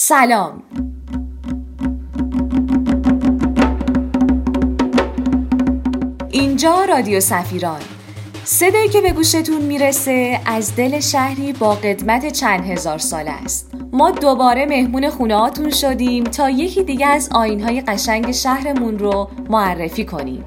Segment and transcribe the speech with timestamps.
[0.00, 0.62] سلام.
[6.30, 7.80] اینجا رادیو سفیران.
[8.44, 13.70] صدایی که به گوشتون می‌رسه از دل شهری با قدمت چند هزار سال است.
[13.92, 20.44] ما دوباره مهمون خونه شدیم تا یکی دیگه از آینهای قشنگ شهرمون رو معرفی کنیم.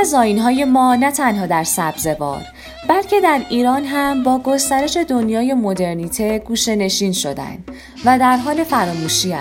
[0.00, 2.42] از آینهای ما نه تنها در سبزوار
[2.88, 7.58] بلکه در ایران هم با گسترش دنیای مدرنیته گوشه نشین شدن
[8.04, 9.34] و در حال فراموشی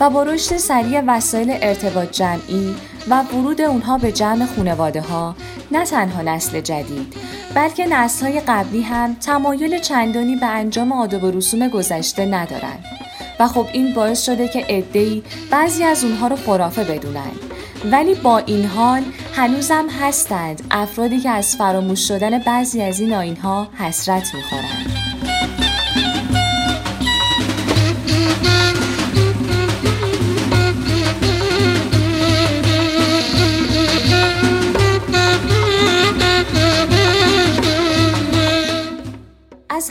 [0.00, 2.74] و با رشد سریع وسایل ارتباط جمعی
[3.10, 5.36] و ورود اونها به جمع خانواده ها
[5.70, 7.14] نه تنها نسل جدید
[7.54, 12.84] بلکه نسل های قبلی هم تمایل چندانی به انجام آداب و رسوم گذشته ندارند.
[13.40, 17.32] و خب این باعث شده که عدهای بعضی از اونها رو خرافه بدونن.
[17.84, 19.02] ولی با این حال
[19.34, 24.99] هنوزم هستند افرادی که از فراموش شدن بعضی از این آینها حسرت می‌خورند.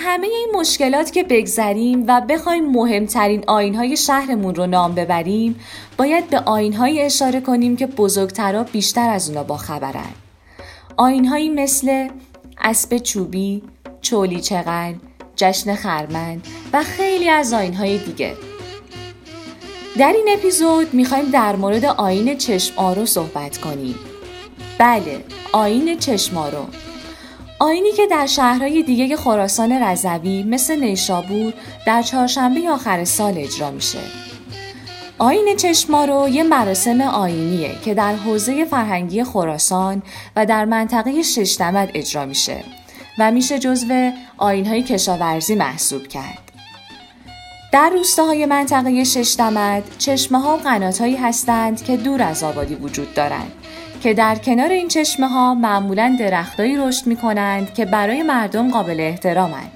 [0.09, 5.59] همه این مشکلات که بگذریم و بخوایم مهمترین آینهای شهرمون رو نام ببریم
[5.97, 10.13] باید به آینهایی اشاره کنیم که بزرگترا بیشتر از اونا باخبرن
[10.97, 12.07] آینهایی مثل
[12.61, 13.63] اسب چوبی،
[14.01, 14.93] چولی چغل،
[15.35, 16.41] جشن خرمن
[16.73, 18.33] و خیلی از آینهای دیگه.
[19.97, 23.95] در این اپیزود می‌خوایم در مورد آین چشم آرو صحبت کنیم.
[24.77, 26.65] بله آین چشم آرو.
[27.61, 31.53] آینی که در شهرهای دیگه خراسان رضوی مثل نیشابور
[31.85, 33.99] در چهارشنبه آخر سال اجرا میشه.
[35.17, 40.01] آین چشمارو یه مراسم آینیه که در حوزه فرهنگی خراسان
[40.35, 42.63] و در منطقه ششدمد اجرا میشه
[43.19, 46.48] و میشه جزو آینهای کشاورزی محسوب کرد.
[47.71, 53.13] در روستاهای منطقه ششدمد چشمه ها و قنات هایی هستند که دور از آبادی وجود
[53.13, 53.51] دارند
[54.01, 58.99] که در کنار این چشمه ها معمولا درختایی رشد می کنند که برای مردم قابل
[58.99, 59.71] احترامند.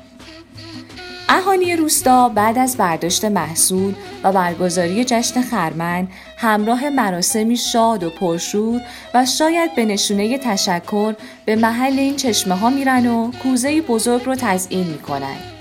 [1.29, 3.93] اهالی روستا بعد از برداشت محصول
[4.23, 8.81] و برگزاری جشن خرمن همراه مراسمی شاد و پرشور
[9.13, 11.13] و شاید به نشونه تشکر
[11.45, 15.52] به محل این چشمه ها میرن و کوزه بزرگ رو تزئین می‌کنن.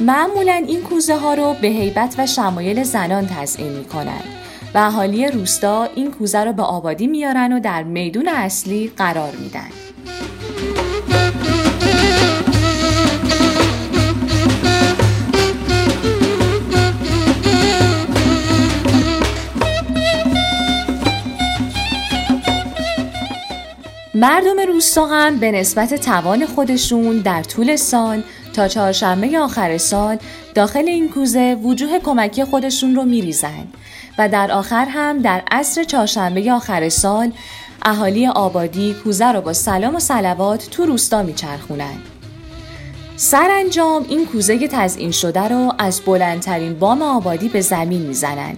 [0.00, 4.22] معمولا این کوزه ها رو به هیبت و شمایل زنان تزئین می‌کنن
[4.74, 9.68] و اهالی روستا این کوزه رو به آبادی میارن و در میدون اصلی قرار میدن.
[24.14, 28.22] مردم روستا هم به نسبت توان خودشون در طول سال
[28.58, 30.18] تا چهارشنبه آخر سال
[30.54, 33.66] داخل این کوزه وجوه کمکی خودشون رو میریزن
[34.18, 37.32] و در آخر هم در عصر چهارشنبه آخر سال
[37.82, 41.94] اهالی آبادی کوزه رو با سلام و سلوات تو روستا میچرخونن.
[43.16, 48.56] سرانجام این کوزه تزئین شده رو از بلندترین بام آبادی به زمین می‌زنن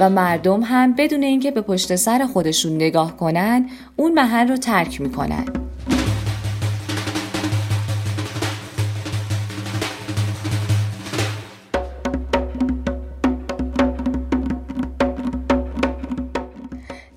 [0.00, 5.00] و مردم هم بدون اینکه به پشت سر خودشون نگاه کنن اون محل رو ترک
[5.00, 5.44] می‌کنن.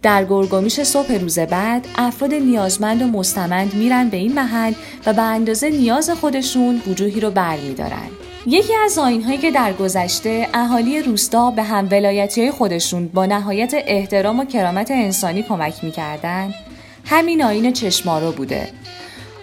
[0.06, 4.74] در گرگومیش صبح روز بعد افراد نیازمند و مستمند میرن به این محل
[5.06, 8.08] و به اندازه نیاز خودشون وجوهی رو برمیدارن.
[8.48, 13.74] یکی از آینهایی که در گذشته اهالی روستا به هم ولایتی های خودشون با نهایت
[13.88, 16.54] احترام و کرامت انسانی کمک می‌کردن
[17.06, 18.68] همین آین چشمارو بوده.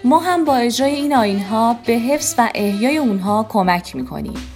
[0.03, 4.52] ما هم با اجرای این آینها به حفظ و احیای اونها کمک می‌کنیم.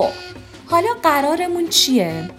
[0.00, 0.12] خب
[0.66, 2.30] حالا قرارمون چیه؟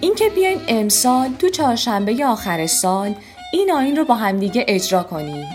[0.00, 3.14] اینکه بیایم امسال تو چهارشنبه آخر سال
[3.52, 5.46] این آین رو با همدیگه اجرا کنیم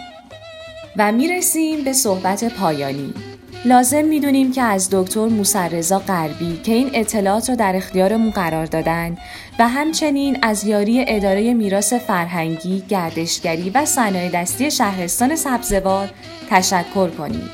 [0.98, 3.14] و می‌رسیم به صحبت پایانی
[3.66, 9.18] لازم می‌دونیم که از دکتر موسرزا غربی که این اطلاعات رو در اختیارمون قرار دادن
[9.60, 16.10] و همچنین از یاری اداره میراث فرهنگی، گردشگری و صنایع دستی شهرستان سبزوار
[16.50, 17.50] تشکر کنیم.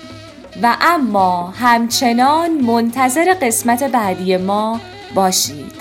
[0.63, 4.80] و اما همچنان منتظر قسمت بعدی ما
[5.16, 5.72] باشید.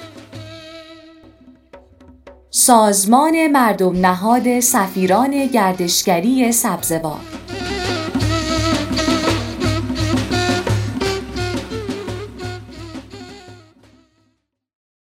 [2.50, 7.38] سازمان مردم نهاد سفیران گردشگری سبزوار